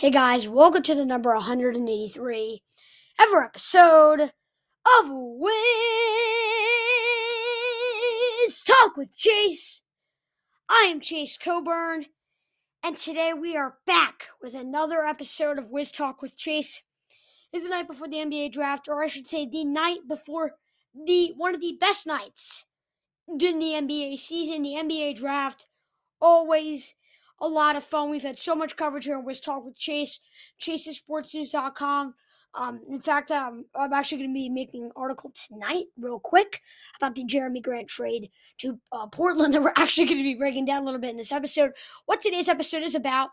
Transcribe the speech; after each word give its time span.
Hey 0.00 0.08
guys, 0.08 0.48
welcome 0.48 0.82
to 0.84 0.94
the 0.94 1.04
number 1.04 1.34
183 1.34 2.62
ever 3.20 3.44
episode 3.44 4.22
of 4.22 4.30
Wiz 5.10 5.52
Talk 8.66 8.96
with 8.96 9.14
Chase. 9.14 9.82
I 10.70 10.86
am 10.90 11.00
Chase 11.00 11.36
Coburn, 11.36 12.06
and 12.82 12.96
today 12.96 13.34
we 13.34 13.58
are 13.58 13.76
back 13.86 14.28
with 14.40 14.54
another 14.54 15.04
episode 15.04 15.58
of 15.58 15.68
Wiz 15.68 15.92
Talk 15.92 16.22
with 16.22 16.34
Chase. 16.38 16.82
It's 17.52 17.64
the 17.64 17.68
night 17.68 17.86
before 17.86 18.08
the 18.08 18.24
NBA 18.24 18.52
draft, 18.52 18.88
or 18.88 19.04
I 19.04 19.08
should 19.08 19.26
say, 19.28 19.46
the 19.46 19.66
night 19.66 20.08
before 20.08 20.52
the 20.94 21.34
one 21.36 21.54
of 21.54 21.60
the 21.60 21.76
best 21.78 22.06
nights 22.06 22.64
in 23.28 23.58
the 23.58 23.74
NBA 23.74 24.18
season, 24.18 24.62
the 24.62 24.76
NBA 24.82 25.16
draft. 25.16 25.66
Always 26.22 26.94
a 27.40 27.48
lot 27.48 27.76
of 27.76 27.84
fun. 27.84 28.10
We've 28.10 28.22
had 28.22 28.38
so 28.38 28.54
much 28.54 28.76
coverage 28.76 29.04
here 29.04 29.16
on 29.16 29.24
Wiz 29.24 29.40
Talk 29.40 29.64
with 29.64 29.78
Chase, 29.78 30.20
chasesportsnews.com. 30.60 32.14
Um, 32.54 32.80
in 32.88 33.00
fact, 33.00 33.30
um, 33.30 33.64
I'm 33.76 33.92
actually 33.92 34.18
going 34.18 34.30
to 34.30 34.34
be 34.34 34.48
making 34.48 34.84
an 34.84 34.90
article 34.96 35.32
tonight, 35.48 35.84
real 35.96 36.18
quick, 36.18 36.60
about 36.96 37.14
the 37.14 37.24
Jerami 37.24 37.62
Grant 37.62 37.88
trade 37.88 38.30
to 38.58 38.78
uh, 38.92 39.06
Portland 39.06 39.54
that 39.54 39.62
we're 39.62 39.72
actually 39.76 40.06
going 40.06 40.18
to 40.18 40.24
be 40.24 40.34
breaking 40.34 40.64
down 40.64 40.82
a 40.82 40.84
little 40.84 41.00
bit 41.00 41.10
in 41.10 41.16
this 41.16 41.32
episode. 41.32 41.72
What 42.06 42.20
today's 42.20 42.48
episode 42.48 42.82
is 42.82 42.94
about 42.94 43.30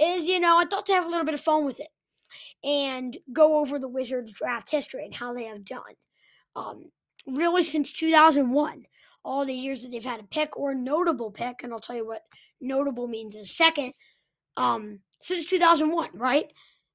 is, 0.00 0.26
you 0.26 0.40
know, 0.40 0.58
I 0.58 0.64
thought 0.64 0.86
to 0.86 0.92
have 0.92 1.06
a 1.06 1.08
little 1.08 1.24
bit 1.24 1.34
of 1.34 1.40
fun 1.40 1.64
with 1.64 1.80
it 1.80 1.88
and 2.64 3.16
go 3.32 3.60
over 3.60 3.78
the 3.78 3.88
Wizards 3.88 4.32
draft 4.32 4.70
history 4.70 5.04
and 5.04 5.14
how 5.14 5.32
they 5.32 5.44
have 5.44 5.64
done. 5.64 5.94
Um, 6.56 6.90
really, 7.26 7.62
since 7.62 7.92
2001, 7.92 8.84
all 9.24 9.44
the 9.44 9.54
years 9.54 9.82
that 9.82 9.90
they've 9.90 10.04
had 10.04 10.20
a 10.20 10.24
pick 10.24 10.56
or 10.56 10.72
a 10.72 10.74
notable 10.74 11.30
pick, 11.30 11.62
and 11.62 11.72
I'll 11.72 11.78
tell 11.78 11.96
you 11.96 12.06
what 12.06 12.22
notable 12.60 13.06
means 13.06 13.36
in 13.36 13.42
a 13.42 13.46
second, 13.46 13.92
um, 14.56 15.00
since 15.20 15.46
2001, 15.46 16.10
right? 16.14 16.52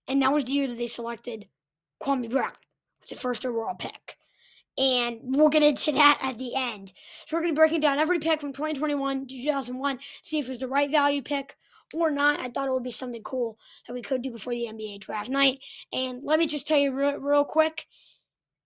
And 0.07 0.21
that 0.21 0.33
was 0.33 0.43
the 0.43 0.53
year 0.53 0.67
that 0.67 0.77
they 0.77 0.87
selected 0.87 1.47
Kwame 2.01 2.29
Brown 2.29 2.51
with 3.01 3.09
the 3.09 3.15
first 3.15 3.45
overall 3.45 3.75
pick. 3.75 4.17
And 4.77 5.19
we'll 5.21 5.49
get 5.49 5.63
into 5.63 5.91
that 5.91 6.19
at 6.21 6.39
the 6.39 6.55
end. 6.55 6.93
So 7.25 7.37
we're 7.37 7.41
going 7.41 7.53
to 7.53 7.55
be 7.55 7.61
breaking 7.61 7.81
down 7.81 7.99
every 7.99 8.19
pick 8.19 8.41
from 8.41 8.53
2021 8.53 9.27
to 9.27 9.35
2001, 9.35 9.99
see 10.23 10.39
if 10.39 10.47
it 10.47 10.49
was 10.49 10.59
the 10.59 10.67
right 10.67 10.89
value 10.89 11.21
pick 11.21 11.55
or 11.93 12.09
not. 12.09 12.39
I 12.39 12.49
thought 12.49 12.67
it 12.67 12.73
would 12.73 12.83
be 12.83 12.91
something 12.91 13.21
cool 13.21 13.57
that 13.87 13.93
we 13.93 14.01
could 14.01 14.23
do 14.23 14.31
before 14.31 14.53
the 14.53 14.65
NBA 14.65 14.99
draft 15.01 15.29
night. 15.29 15.59
And 15.93 16.23
let 16.23 16.39
me 16.39 16.47
just 16.47 16.67
tell 16.67 16.79
you 16.79 16.91
real, 16.91 17.17
real 17.19 17.45
quick 17.45 17.85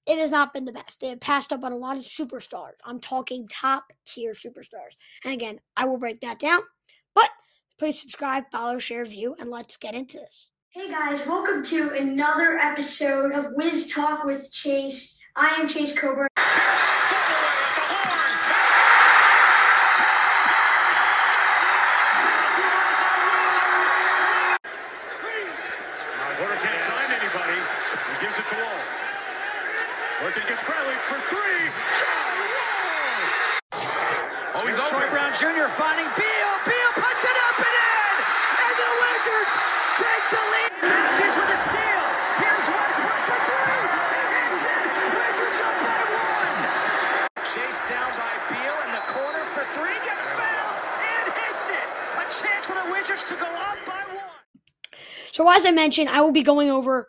it 0.07 0.17
has 0.17 0.31
not 0.31 0.53
been 0.53 0.66
the 0.66 0.72
best. 0.72 1.02
They 1.02 1.09
have 1.09 1.19
passed 1.19 1.52
up 1.52 1.63
on 1.63 1.73
a 1.73 1.77
lot 1.77 1.97
of 1.97 2.03
superstars. 2.03 2.75
I'm 2.85 3.00
talking 3.00 3.47
top 3.50 3.91
tier 4.05 4.31
superstars. 4.31 4.95
And 5.25 5.33
again, 5.33 5.59
I 5.75 5.85
will 5.85 5.97
break 5.97 6.22
that 6.22 6.39
down. 6.39 6.61
Please 7.78 8.00
subscribe, 8.02 8.45
follow, 8.52 8.80
share, 8.80 9.06
view, 9.06 9.36
and 9.39 9.52
let's 9.52 9.78
get 9.78 9.94
into 9.94 10.17
this. 10.17 10.47
Hey 10.70 10.89
guys, 10.89 11.20
welcome 11.28 11.64
to 11.66 11.92
another 11.92 12.58
episode 12.58 13.31
of 13.31 13.53
Wiz 13.53 13.88
Talk 13.88 14.23
with 14.23 14.52
Chase. 14.52 15.16
I 15.36 15.50
am 15.59 15.67
Chase 15.67 15.94
Coburn. 15.94 16.28
Porter 26.38 26.59
can't 26.62 26.84
find 26.86 27.09
anybody. 27.17 27.58
He 27.58 28.16
gives 28.22 28.38
it 28.38 28.45
to 28.45 28.56
Wall. 28.62 28.81
Working 30.23 30.44
against 30.45 30.66
Bradley 30.66 30.97
for 31.09 31.17
three. 31.34 31.62
John 31.97 32.30
Wall. 32.38 33.17
Oh, 34.53 34.64
he's 34.69 34.78
Here's 34.78 34.89
Troy 34.89 35.02
open. 35.02 35.14
Brown 35.14 35.34
Jr. 35.38 35.69
finding 35.78 36.09
Beal. 36.14 36.52
Beal 36.66 36.91
puts 36.97 37.23
it 37.25 37.38
up 37.50 37.58
and 37.58 37.73
in. 37.73 38.14
And 38.62 38.75
the 38.78 38.91
Wizards 39.02 39.53
take 39.97 40.25
the 40.34 40.44
lead. 40.53 40.72
Matthews 40.86 41.36
with 41.41 41.58
a 41.58 41.59
steal. 41.69 42.06
Here's 42.41 42.66
Westbrook 42.69 43.22
for 43.30 43.40
three. 43.50 43.81
He 44.13 44.22
hits 44.38 44.62
it. 44.66 44.86
Wizards 45.17 45.59
up 45.62 45.75
by 45.81 46.02
one. 46.06 46.58
Chased 47.50 47.86
down 47.90 48.12
by 48.13 48.34
Beal 48.50 48.78
in 48.86 48.91
the 48.94 49.06
corner 49.13 49.44
for 49.57 49.66
three. 49.78 49.97
Gets 50.06 50.25
fouled 50.38 50.81
and 51.01 51.25
hits 51.34 51.66
it. 51.69 51.88
A 52.18 52.25
chance 52.41 52.56
for 52.67 52.73
the 52.73 52.91
Wizards 52.91 53.23
to 53.23 53.35
go 53.35 53.45
up 53.45 53.78
by 53.85 54.03
one. 54.13 54.25
So, 55.31 55.50
as 55.50 55.66
I 55.66 55.72
mentioned, 55.72 56.09
I 56.09 56.19
will 56.19 56.33
be 56.33 56.44
going 56.44 56.69
over 56.69 57.07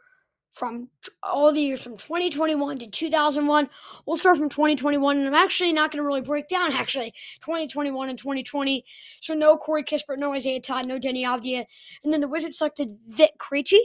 from 0.53 0.89
all 1.23 1.53
the 1.53 1.61
years 1.61 1.83
from 1.83 1.97
2021 1.97 2.79
to 2.79 2.87
2001. 2.87 3.69
We'll 4.07 4.17
start 4.17 4.37
from 4.37 4.49
2021, 4.49 5.19
and 5.19 5.27
I'm 5.27 5.35
actually 5.35 5.73
not 5.73 5.91
going 5.91 5.99
to 6.01 6.07
really 6.07 6.21
break 6.21 6.47
down 6.47 6.73
actually 6.75 7.13
2021 7.41 8.09
and 8.09 8.17
2020. 8.17 8.85
So, 9.21 9.35
no 9.35 9.57
Corey 9.57 9.83
Kispert, 9.83 10.19
no 10.19 10.33
Isaiah 10.33 10.61
Todd, 10.61 10.87
no 10.87 10.97
Deni 10.97 11.25
Avdija, 11.25 11.65
and 12.05 12.13
then 12.13 12.21
the 12.21 12.29
Wizards 12.29 12.59
selected 12.59 12.97
Vit 13.09 13.33
Krejci 13.41 13.81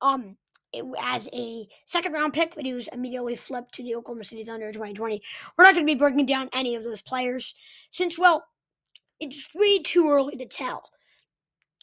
um, 0.00 0.36
it- 0.72 0.84
as 1.00 1.28
a 1.32 1.68
second 1.84 2.14
round 2.14 2.32
pick, 2.32 2.56
but 2.56 2.66
he 2.66 2.74
was 2.74 2.88
immediately 2.88 3.36
flipped 3.36 3.74
to 3.74 3.84
the 3.84 3.94
Oklahoma 3.94 4.24
City 4.24 4.42
Thunder 4.42 4.66
in 4.66 4.72
2020. 4.72 5.22
We're 5.56 5.64
not 5.64 5.74
going 5.74 5.86
to 5.86 5.92
be 5.92 5.98
breaking 5.98 6.26
down 6.26 6.48
any 6.52 6.74
of 6.74 6.82
those 6.82 7.00
players 7.00 7.54
since, 7.90 8.18
well, 8.18 8.44
it's 9.20 9.54
way 9.54 9.78
too 9.78 10.10
early 10.10 10.36
to 10.36 10.46
tell 10.46 10.91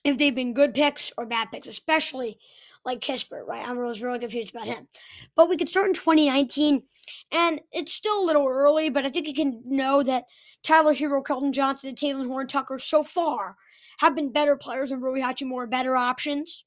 if 0.03 0.17
they've 0.17 0.35
been 0.35 0.53
good 0.53 0.73
picks 0.73 1.11
or 1.17 1.25
bad 1.25 1.49
picks, 1.51 1.67
especially 1.67 2.39
like 2.85 2.99
Kispert, 2.99 3.45
right? 3.45 3.67
I 3.67 3.73
was 3.73 4.01
really 4.01 4.19
confused 4.19 4.51
about 4.51 4.67
him. 4.67 4.87
But 5.35 5.49
we 5.49 5.57
could 5.57 5.69
start 5.69 5.87
in 5.87 5.93
2019, 5.93 6.83
and 7.31 7.59
it's 7.71 7.93
still 7.93 8.23
a 8.23 8.25
little 8.25 8.47
early, 8.47 8.89
but 8.89 9.05
I 9.05 9.09
think 9.09 9.27
you 9.27 9.33
can 9.33 9.61
know 9.65 10.01
that 10.03 10.25
Tyler 10.63 10.93
Herro, 10.93 11.23
Keldon 11.23 11.51
Johnson, 11.51 11.89
and 11.89 11.97
Talen 11.97 12.27
Horton-Tucker 12.27 12.79
so 12.79 13.03
far 13.03 13.57
have 13.99 14.15
been 14.15 14.31
better 14.31 14.55
players 14.55 14.89
than 14.91 15.01
Rui 15.01 15.19
Hachimura, 15.19 15.69
better 15.69 15.95
options. 15.95 16.63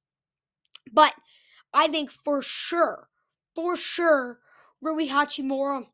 But 0.92 1.14
I 1.72 1.88
think 1.88 2.10
for 2.10 2.42
sure, 2.42 3.08
for 3.54 3.76
sure, 3.76 4.38
Rui 4.82 5.08
Hachimura 5.08 5.86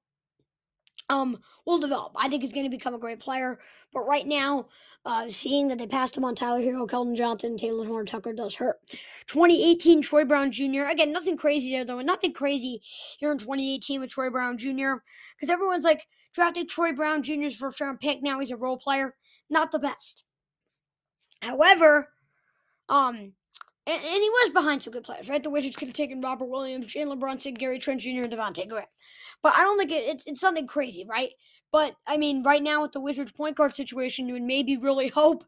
um, 1.08 1.38
will 1.64 1.78
develop. 1.78 2.12
I 2.16 2.28
think 2.28 2.42
he's 2.42 2.52
going 2.52 2.64
to 2.64 2.70
become 2.70 2.94
a 2.94 2.98
great 2.98 3.20
player. 3.20 3.58
But 3.92 4.06
right 4.06 4.26
now, 4.26 4.68
uh, 5.04 5.30
seeing 5.30 5.68
that 5.68 5.78
they 5.78 5.86
passed 5.86 6.16
him 6.16 6.24
on 6.24 6.34
Tyler 6.34 6.60
Herro, 6.60 6.86
Keldon 6.86 7.16
Johnson, 7.16 7.56
Talen 7.56 7.86
Horton-Tucker 7.86 8.32
does 8.32 8.54
hurt. 8.54 8.76
2018, 9.26 10.02
Troy 10.02 10.24
Brown 10.24 10.52
Jr. 10.52 10.82
Again, 10.90 11.12
nothing 11.12 11.36
crazy 11.36 11.70
there 11.70 11.84
though, 11.84 12.00
nothing 12.00 12.32
crazy 12.32 12.82
here 13.18 13.32
in 13.32 13.38
2018 13.38 14.00
with 14.00 14.10
Troy 14.10 14.30
Brown 14.30 14.58
Jr. 14.58 14.96
Because 15.36 15.50
everyone's 15.50 15.84
like 15.84 16.06
drafted 16.34 16.68
Troy 16.68 16.92
Brown 16.92 17.22
Jr.'s 17.22 17.56
first 17.56 17.80
round 17.80 18.00
pick. 18.00 18.22
Now 18.22 18.40
he's 18.40 18.50
a 18.50 18.56
role 18.56 18.76
player. 18.76 19.14
Not 19.48 19.72
the 19.72 19.78
best. 19.78 20.24
However, 21.40 22.10
um, 22.88 23.32
and, 23.88 24.04
and 24.04 24.22
he 24.22 24.30
was 24.30 24.50
behind 24.50 24.82
some 24.82 24.92
good 24.92 25.02
players, 25.02 25.28
right? 25.28 25.42
The 25.42 25.48
Wizards 25.50 25.76
could 25.76 25.88
have 25.88 25.96
taken 25.96 26.20
Robert 26.20 26.44
Williams, 26.44 26.92
Jalen 26.92 27.18
Brunson, 27.18 27.54
Gary 27.54 27.78
Trent 27.78 28.02
Jr., 28.02 28.22
and 28.22 28.30
Devontae 28.32 28.68
Graham. 28.68 28.84
But 29.42 29.54
I 29.56 29.62
don't 29.62 29.78
think 29.78 29.90
it, 29.90 30.04
it's 30.06 30.26
it's 30.26 30.40
something 30.40 30.66
crazy, 30.66 31.06
right? 31.08 31.30
But 31.72 31.96
I 32.06 32.18
mean, 32.18 32.42
right 32.42 32.62
now 32.62 32.82
with 32.82 32.92
the 32.92 33.00
Wizards 33.00 33.32
point 33.32 33.56
guard 33.56 33.74
situation, 33.74 34.28
you 34.28 34.34
would 34.34 34.42
maybe 34.42 34.76
really 34.76 35.08
hope 35.14 35.44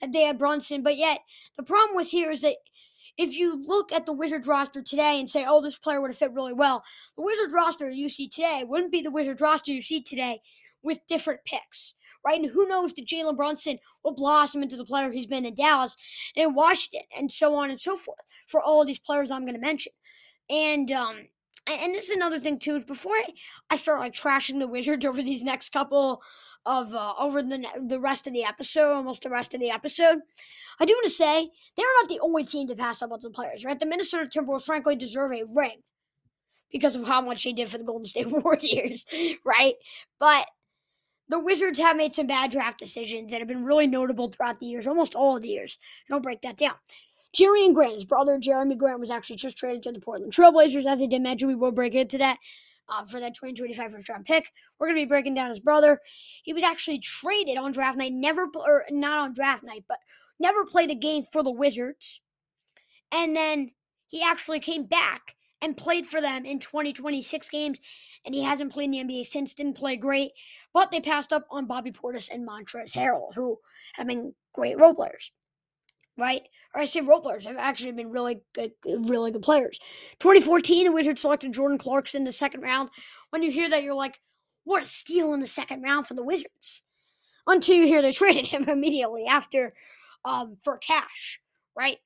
that 0.00 0.12
they 0.12 0.22
had 0.22 0.38
Brunson. 0.38 0.82
But 0.82 0.96
yet, 0.96 1.20
the 1.56 1.62
problem 1.62 1.96
with 1.96 2.08
here 2.08 2.30
is 2.32 2.42
that 2.42 2.56
if 3.16 3.34
you 3.36 3.62
look 3.62 3.92
at 3.92 4.06
the 4.06 4.12
Wizards 4.12 4.48
roster 4.48 4.82
today 4.82 5.20
and 5.20 5.30
say, 5.30 5.44
"Oh, 5.46 5.60
this 5.62 5.78
player 5.78 6.00
would 6.00 6.10
have 6.10 6.18
fit 6.18 6.32
really 6.32 6.52
well," 6.52 6.82
the 7.16 7.22
Wizards 7.22 7.54
roster 7.54 7.88
you 7.88 8.08
see 8.08 8.28
today 8.28 8.64
wouldn't 8.66 8.92
be 8.92 9.02
the 9.02 9.10
Wizards 9.12 9.40
roster 9.40 9.72
you 9.72 9.82
see 9.82 10.02
today 10.02 10.40
with 10.82 11.06
different 11.06 11.40
picks, 11.44 11.94
right? 12.24 12.40
And 12.40 12.50
who 12.50 12.66
knows 12.66 12.92
that 12.94 13.06
Jalen 13.06 13.36
Brunson 13.36 13.78
will 14.02 14.14
blossom 14.14 14.62
into 14.62 14.76
the 14.76 14.84
player 14.84 15.10
he's 15.10 15.26
been 15.26 15.44
in 15.44 15.54
Dallas 15.54 15.96
and 16.36 16.54
Washington, 16.54 17.06
and 17.16 17.30
so 17.30 17.54
on 17.54 17.70
and 17.70 17.80
so 17.80 17.96
forth 17.96 18.20
for 18.46 18.62
all 18.62 18.80
of 18.80 18.86
these 18.86 18.98
players 18.98 19.30
I'm 19.30 19.44
going 19.44 19.54
to 19.54 19.60
mention. 19.60 19.92
And 20.50 20.90
um, 20.92 21.16
and, 21.66 21.94
this 21.94 22.10
is 22.10 22.16
another 22.16 22.40
thing 22.40 22.58
too. 22.58 22.76
Is 22.76 22.84
before 22.84 23.12
I, 23.12 23.26
I 23.70 23.76
start 23.76 24.00
like 24.00 24.12
trashing 24.12 24.58
the 24.58 24.68
Wizards 24.68 25.04
over 25.04 25.22
these 25.22 25.42
next 25.42 25.72
couple 25.72 26.22
of 26.66 26.94
uh, 26.94 27.14
over 27.18 27.42
the 27.42 27.66
the 27.86 28.00
rest 28.00 28.26
of 28.26 28.32
the 28.32 28.44
episode, 28.44 28.94
almost 28.94 29.22
the 29.22 29.30
rest 29.30 29.54
of 29.54 29.60
the 29.60 29.70
episode, 29.70 30.18
I 30.80 30.84
do 30.84 30.92
want 30.92 31.04
to 31.04 31.10
say 31.10 31.50
they're 31.76 31.86
not 32.00 32.08
the 32.08 32.20
only 32.20 32.44
team 32.44 32.68
to 32.68 32.76
pass 32.76 33.02
up 33.02 33.12
on 33.12 33.20
some 33.20 33.32
players, 33.32 33.64
right? 33.64 33.78
The 33.78 33.86
Minnesota 33.86 34.26
Timberwolves 34.26 34.64
frankly 34.64 34.96
deserve 34.96 35.32
a 35.32 35.44
ring 35.54 35.82
because 36.70 36.96
of 36.96 37.06
how 37.06 37.20
much 37.20 37.44
they 37.44 37.52
did 37.52 37.68
for 37.68 37.78
the 37.78 37.84
Golden 37.84 38.06
State 38.06 38.26
Warriors, 38.30 39.06
right? 39.44 39.74
But 40.18 40.46
the 41.28 41.38
Wizards 41.38 41.78
have 41.78 41.96
made 41.96 42.12
some 42.12 42.26
bad 42.26 42.50
draft 42.50 42.78
decisions 42.78 43.30
that 43.30 43.40
have 43.40 43.48
been 43.48 43.64
really 43.64 43.86
notable 43.86 44.28
throughout 44.28 44.60
the 44.60 44.66
years, 44.66 44.86
almost 44.86 45.14
all 45.14 45.36
of 45.36 45.42
the 45.42 45.48
years. 45.48 45.78
And 46.08 46.14
I'll 46.14 46.20
break 46.20 46.42
that 46.42 46.56
down. 46.56 46.74
Jerian 47.34 47.74
Grant, 47.74 47.94
his 47.94 48.04
brother 48.04 48.38
Jerami 48.38 48.78
Grant, 48.78 49.00
was 49.00 49.10
actually 49.10 49.36
just 49.36 49.56
traded 49.56 49.82
to 49.84 49.92
the 49.92 50.00
Portland 50.00 50.32
Trailblazers. 50.32 50.86
As 50.86 51.02
I 51.02 51.06
did 51.06 51.22
mention, 51.22 51.48
we 51.48 51.54
will 51.54 51.72
break 51.72 51.94
into 51.94 52.18
that 52.18 52.38
uh, 52.88 53.04
for 53.06 53.18
that 53.20 53.34
2025 53.34 53.92
first 53.92 54.08
round 54.08 54.24
pick. 54.24 54.52
We're 54.78 54.88
going 54.88 54.96
to 54.96 55.02
be 55.02 55.08
breaking 55.08 55.34
down 55.34 55.48
his 55.48 55.60
brother. 55.60 56.00
He 56.44 56.52
was 56.52 56.62
actually 56.62 57.00
traded 57.00 57.56
on 57.56 57.72
draft 57.72 57.98
night, 57.98 58.12
never, 58.12 58.46
or 58.54 58.84
not 58.90 59.18
on 59.18 59.32
draft 59.32 59.64
night, 59.64 59.84
but 59.88 59.98
never 60.38 60.64
played 60.64 60.90
a 60.90 60.94
game 60.94 61.24
for 61.32 61.42
the 61.42 61.50
Wizards. 61.50 62.20
And 63.10 63.34
then 63.34 63.72
he 64.06 64.22
actually 64.22 64.60
came 64.60 64.84
back 64.84 65.34
and 65.64 65.76
played 65.76 66.06
for 66.06 66.20
them 66.20 66.44
in 66.44 66.58
2026 66.60 67.48
games, 67.48 67.80
and 68.24 68.34
he 68.34 68.42
hasn't 68.44 68.72
played 68.72 68.94
in 68.94 69.08
the 69.08 69.14
NBA 69.14 69.26
since. 69.26 69.54
Didn't 69.54 69.74
play 69.78 69.96
great, 69.96 70.32
but 70.72 70.90
they 70.90 71.00
passed 71.00 71.32
up 71.32 71.46
on 71.50 71.66
Bobby 71.66 71.92
Portis 71.92 72.30
and 72.32 72.46
Montrezl 72.46 72.92
Harrell, 72.92 73.34
who 73.34 73.58
have 73.94 74.06
been 74.06 74.34
great 74.54 74.78
role 74.78 74.94
players. 74.94 75.32
right? 76.16 76.42
Or 76.74 76.82
I 76.82 76.84
say 76.84 77.00
role 77.00 77.20
players 77.20 77.46
have 77.46 77.56
actually 77.56 77.92
been 77.92 78.10
really 78.10 78.40
good, 78.54 78.72
really 78.84 79.30
good 79.32 79.42
players. 79.42 79.78
2014, 80.20 80.86
the 80.86 80.92
Wizards 80.92 81.22
selected 81.22 81.52
Jordan 81.52 81.78
Clarkson 81.78 82.20
in 82.20 82.24
the 82.24 82.32
second 82.32 82.60
round. 82.62 82.90
When 83.30 83.42
you 83.42 83.50
hear 83.50 83.68
that, 83.70 83.82
you're 83.82 83.94
like, 83.94 84.20
what 84.64 84.82
a 84.82 84.86
steal 84.86 85.34
in 85.34 85.40
the 85.40 85.46
second 85.46 85.82
round 85.82 86.06
for 86.06 86.14
the 86.14 86.24
Wizards. 86.24 86.82
Until 87.46 87.76
you 87.76 87.86
hear 87.86 88.02
they 88.02 88.12
traded 88.14 88.46
him 88.48 88.68
immediately 88.68 89.26
after 89.26 89.74
um, 90.24 90.56
for 90.62 90.78
cash, 90.78 91.40
right? 91.76 91.98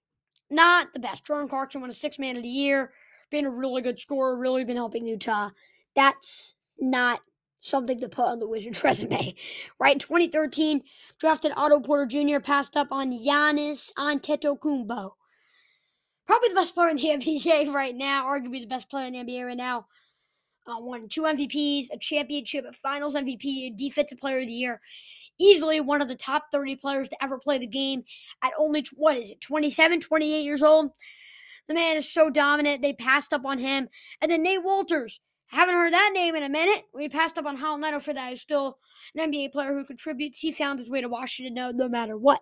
Not 0.50 0.92
the 0.92 1.00
best. 1.00 1.26
Jordan 1.26 1.48
Clarkson 1.48 1.80
won 1.80 1.90
a 1.90 1.94
six 1.94 2.18
man 2.18 2.36
of 2.36 2.42
the 2.42 2.48
year, 2.48 2.92
been 3.30 3.44
a 3.44 3.50
really 3.50 3.82
good 3.82 3.98
scorer, 3.98 4.36
really 4.36 4.64
been 4.64 4.76
helping 4.76 5.06
Utah. 5.06 5.50
That's 5.94 6.54
not 6.78 7.20
something 7.60 8.00
to 8.00 8.08
put 8.08 8.26
on 8.26 8.38
the 8.38 8.48
Wizards 8.48 8.82
resume, 8.84 9.34
right? 9.78 9.98
2013, 9.98 10.82
drafted 11.18 11.52
Otto 11.56 11.80
Porter 11.80 12.06
Jr., 12.06 12.40
passed 12.40 12.76
up 12.76 12.88
on 12.90 13.12
Giannis 13.12 13.90
Antetokounmpo. 13.98 15.12
Probably 16.26 16.48
the 16.50 16.54
best 16.54 16.74
player 16.74 16.90
in 16.90 16.96
the 16.96 17.02
NBA 17.08 17.72
right 17.72 17.94
now, 17.94 18.26
arguably 18.26 18.60
the 18.60 18.66
best 18.66 18.90
player 18.90 19.06
in 19.06 19.14
the 19.14 19.20
NBA 19.20 19.46
right 19.46 19.56
now. 19.56 19.86
Uh, 20.66 20.78
won 20.78 21.08
two 21.08 21.22
MVPs, 21.22 21.86
a 21.90 21.98
championship, 21.98 22.66
a 22.68 22.72
finals 22.72 23.14
MVP, 23.14 23.44
a 23.44 23.70
defensive 23.70 24.18
player 24.18 24.40
of 24.40 24.46
the 24.46 24.52
year. 24.52 24.80
Easily 25.40 25.80
one 25.80 26.02
of 26.02 26.08
the 26.08 26.16
top 26.16 26.46
30 26.52 26.76
players 26.76 27.08
to 27.08 27.22
ever 27.22 27.38
play 27.38 27.56
the 27.56 27.66
game 27.66 28.04
at 28.44 28.52
only, 28.58 28.84
what 28.94 29.16
is 29.16 29.30
it, 29.30 29.40
27, 29.40 30.00
28 30.00 30.42
years 30.42 30.62
old? 30.62 30.90
The 31.68 31.74
man 31.74 31.96
is 31.96 32.10
so 32.10 32.30
dominant. 32.30 32.82
They 32.82 32.94
passed 32.94 33.32
up 33.32 33.44
on 33.44 33.58
him. 33.58 33.88
And 34.20 34.30
then 34.30 34.42
Nate 34.42 34.64
Wolters. 34.64 35.20
haven't 35.48 35.74
heard 35.74 35.92
that 35.92 36.12
name 36.14 36.34
in 36.34 36.42
a 36.42 36.48
minute. 36.48 36.84
We 36.94 37.08
passed 37.08 37.38
up 37.38 37.46
on 37.46 37.58
Raul 37.58 37.78
Neto 37.78 38.00
for 38.00 38.14
that. 38.14 38.30
He's 38.30 38.40
still 38.40 38.78
an 39.14 39.30
NBA 39.30 39.52
player 39.52 39.74
who 39.74 39.84
contributes. 39.84 40.40
He 40.40 40.50
found 40.50 40.78
his 40.78 40.90
way 40.90 41.00
to 41.02 41.08
Washington 41.08 41.54
no, 41.54 41.70
no 41.70 41.88
matter 41.88 42.16
what. 42.16 42.40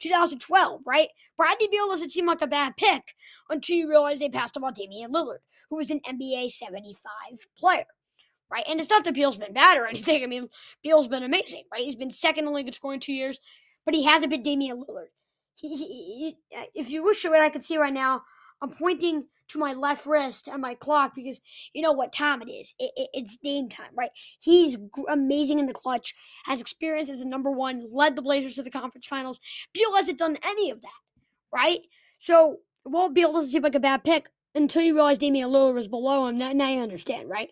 2012, 0.00 0.82
right? 0.86 1.08
Bradley 1.36 1.68
Beal 1.70 1.88
doesn't 1.88 2.10
seem 2.10 2.26
like 2.26 2.42
a 2.42 2.46
bad 2.46 2.76
pick 2.76 3.14
until 3.48 3.76
you 3.76 3.88
realize 3.88 4.18
they 4.18 4.28
passed 4.28 4.56
up 4.56 4.64
on 4.64 4.72
Damian 4.72 5.12
Lillard, 5.12 5.38
who 5.68 5.76
was 5.76 5.90
an 5.90 6.00
NBA 6.00 6.50
75 6.50 7.38
player, 7.58 7.84
right? 8.50 8.64
And 8.68 8.80
it's 8.80 8.90
not 8.90 9.04
that 9.04 9.14
Beal's 9.14 9.36
been 9.36 9.52
bad 9.52 9.78
or 9.78 9.86
anything. 9.86 10.22
I 10.22 10.26
mean, 10.26 10.48
Beal's 10.82 11.08
been 11.08 11.22
amazing, 11.22 11.64
right? 11.72 11.82
He's 11.82 11.96
been 11.96 12.10
second 12.10 12.44
in 12.44 12.46
the 12.46 12.52
league 12.52 12.66
in 12.66 12.72
scoring 12.72 13.00
two 13.00 13.12
years, 13.12 13.38
but 13.84 13.94
he 13.94 14.04
hasn't 14.04 14.30
been 14.30 14.42
Damian 14.42 14.78
Lillard. 14.78 15.08
He, 15.54 15.76
he, 15.76 15.84
he, 15.84 16.36
if 16.74 16.90
you 16.90 17.04
wish 17.04 17.24
what 17.24 17.40
I 17.40 17.50
could 17.50 17.62
see 17.62 17.76
right 17.76 17.92
now, 17.92 18.22
I'm 18.62 18.70
pointing 18.70 19.24
to 19.48 19.58
my 19.58 19.72
left 19.72 20.06
wrist 20.06 20.48
and 20.48 20.62
my 20.62 20.74
clock 20.74 21.14
because 21.14 21.40
you 21.72 21.82
know 21.82 21.92
what 21.92 22.12
time 22.12 22.42
it 22.42 22.50
is. 22.50 22.74
It, 22.78 22.92
it, 22.96 23.08
it's 23.12 23.36
game 23.38 23.68
time, 23.68 23.90
right? 23.96 24.10
He's 24.38 24.76
amazing 25.08 25.58
in 25.58 25.66
the 25.66 25.72
clutch, 25.72 26.14
has 26.44 26.60
experience 26.60 27.10
as 27.10 27.20
a 27.20 27.28
number 27.28 27.50
one, 27.50 27.84
led 27.90 28.16
the 28.16 28.22
Blazers 28.22 28.54
to 28.56 28.62
the 28.62 28.70
conference 28.70 29.06
finals. 29.06 29.40
Beal 29.72 29.94
hasn't 29.96 30.18
done 30.18 30.36
any 30.44 30.70
of 30.70 30.80
that, 30.82 31.00
right? 31.52 31.80
So, 32.18 32.58
well, 32.84 33.10
Beal 33.10 33.32
doesn't 33.32 33.50
seem 33.50 33.62
like 33.62 33.74
a 33.74 33.80
bad 33.80 34.04
pick 34.04 34.28
until 34.54 34.82
you 34.82 34.94
realize 34.94 35.18
Damian 35.18 35.50
Lillard 35.50 35.74
was 35.74 35.88
below 35.88 36.26
him. 36.26 36.38
Now, 36.38 36.52
now 36.52 36.68
you 36.68 36.80
understand, 36.80 37.28
right? 37.28 37.50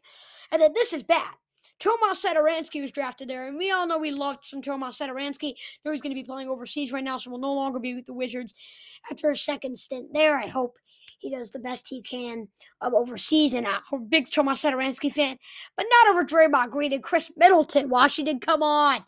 And 0.52 0.62
then 0.62 0.72
this 0.74 0.92
is 0.92 1.02
bad. 1.02 1.34
Tomas 1.80 2.24
Satoransky 2.24 2.82
was 2.82 2.90
drafted 2.90 3.28
there, 3.28 3.46
and 3.46 3.56
we 3.56 3.70
all 3.70 3.86
know 3.86 3.98
we 3.98 4.10
loved 4.10 4.44
some 4.44 4.60
Tomas 4.60 4.98
Satoransky. 4.98 5.54
Though 5.84 5.92
he's 5.92 6.00
going 6.00 6.10
to 6.10 6.20
be 6.20 6.24
playing 6.24 6.48
overseas 6.48 6.92
right 6.92 7.04
now, 7.04 7.18
so 7.18 7.30
will 7.30 7.38
no 7.38 7.52
longer 7.52 7.78
be 7.78 7.94
with 7.94 8.06
the 8.06 8.12
Wizards 8.12 8.52
after 9.10 9.30
a 9.30 9.36
second 9.36 9.78
stint 9.78 10.12
there. 10.12 10.36
I 10.36 10.48
hope 10.48 10.76
he 11.18 11.30
does 11.30 11.50
the 11.50 11.58
best 11.58 11.88
he 11.88 12.02
can 12.02 12.48
um, 12.80 12.94
overseas. 12.94 13.54
And 13.54 13.66
I'm 13.66 13.80
a 13.92 13.98
big 13.98 14.30
Tomas 14.30 14.62
Satoransky 14.62 15.12
fan, 15.12 15.36
but 15.76 15.86
not 15.90 16.10
over 16.10 16.24
Draymond 16.24 16.70
Green 16.70 16.92
and 16.92 17.02
Khris 17.02 17.30
Middleton. 17.36 17.88
Washington, 17.88 18.40
come 18.40 18.62
on. 18.62 19.04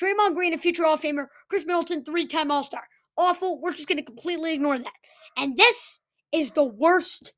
Draymond 0.00 0.34
Green, 0.34 0.54
a 0.54 0.58
future 0.58 0.84
All 0.84 0.98
Famer. 0.98 1.26
Khris 1.48 1.66
Middleton, 1.66 2.04
three 2.04 2.26
time 2.26 2.50
All 2.50 2.64
Star. 2.64 2.82
Awful. 3.16 3.60
We're 3.60 3.72
just 3.72 3.88
going 3.88 3.98
to 3.98 4.04
completely 4.04 4.54
ignore 4.54 4.78
that. 4.78 4.92
And 5.36 5.56
this 5.56 6.00
is 6.32 6.50
the 6.50 6.64
worst 6.64 7.32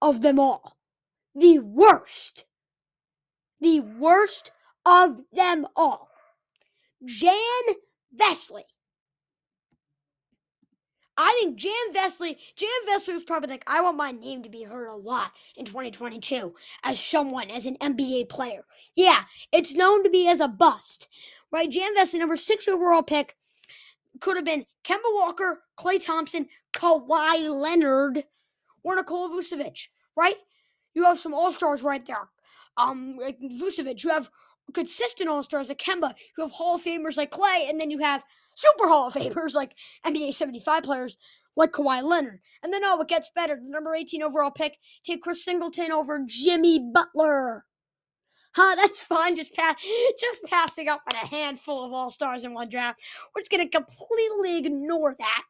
of 0.00 0.22
them 0.22 0.38
all. 0.38 0.76
The 1.34 1.58
worst. 1.58 2.44
The 3.60 3.80
worst 3.80 4.52
of 4.86 5.20
them 5.32 5.66
all. 5.76 6.08
Jan 7.04 7.34
Vesely 8.16 8.62
I 11.20 11.36
think 11.40 11.56
Jan 11.56 11.72
Vesely, 11.92 12.36
Jan 12.54 12.68
Vesely 12.88 13.14
was 13.14 13.24
probably 13.24 13.50
like, 13.50 13.64
I 13.66 13.80
want 13.80 13.96
my 13.96 14.12
name 14.12 14.44
to 14.44 14.48
be 14.48 14.62
heard 14.62 14.86
a 14.86 14.94
lot 14.94 15.32
in 15.56 15.64
2022 15.64 16.54
as 16.84 17.00
someone, 17.00 17.50
as 17.50 17.66
an 17.66 17.76
NBA 17.78 18.28
player. 18.28 18.64
Yeah, 18.94 19.22
it's 19.50 19.74
known 19.74 20.04
to 20.04 20.10
be 20.10 20.28
as 20.28 20.38
a 20.38 20.46
bust, 20.46 21.08
right? 21.50 21.68
Jan 21.68 21.96
Vesely, 21.96 22.20
number 22.20 22.36
six 22.36 22.68
overall 22.68 23.02
pick, 23.02 23.36
could 24.20 24.36
have 24.36 24.44
been 24.44 24.64
Kemba 24.84 25.12
Walker, 25.12 25.60
Klay 25.76 26.02
Thompson, 26.02 26.48
Kawhi 26.72 27.50
Leonard, 27.60 28.22
or 28.84 28.94
Nikola 28.94 29.30
Vucevic, 29.30 29.88
right? 30.16 30.36
You 30.94 31.04
have 31.04 31.18
some 31.18 31.34
all 31.34 31.52
stars 31.52 31.82
right 31.82 32.04
there. 32.06 32.28
Um, 32.76 33.18
like 33.20 33.40
Vucevic, 33.40 34.04
you 34.04 34.10
have 34.10 34.30
consistent 34.74 35.28
all 35.28 35.42
stars 35.42 35.68
like 35.68 35.78
Kemba, 35.78 36.12
you 36.36 36.44
have 36.44 36.52
Hall 36.52 36.76
of 36.76 36.82
Famers 36.82 37.16
like 37.16 37.30
Klay, 37.30 37.68
and 37.68 37.80
then 37.80 37.90
you 37.90 37.98
have 37.98 38.22
Super 38.56 38.88
Hall 38.88 39.08
of 39.08 39.14
Famers 39.14 39.54
like 39.54 39.74
NBA 40.04 40.34
75 40.34 40.82
players 40.82 41.16
like 41.56 41.72
Kawhi 41.72 42.02
Leonard. 42.02 42.40
And 42.62 42.72
then, 42.72 42.84
oh, 42.84 43.00
it 43.00 43.08
gets 43.08 43.30
better. 43.34 43.56
The 43.56 43.70
number 43.70 43.94
18 43.94 44.22
overall 44.22 44.50
pick, 44.50 44.78
take 45.04 45.22
Chris 45.22 45.44
Singleton 45.44 45.92
over 45.92 46.24
Jimmy 46.26 46.90
Butler. 46.92 47.64
Huh, 48.54 48.74
that's 48.74 49.00
fine. 49.00 49.36
Just 49.36 49.54
pass, 49.54 49.76
just 50.18 50.38
passing 50.44 50.88
up 50.88 51.02
on 51.12 51.16
a 51.22 51.26
handful 51.26 51.84
of 51.84 51.92
all 51.92 52.10
stars 52.10 52.44
in 52.44 52.54
one 52.54 52.68
draft. 52.68 53.00
We're 53.34 53.42
just 53.42 53.50
gonna 53.50 53.68
completely 53.68 54.58
ignore 54.58 55.14
that. 55.18 55.42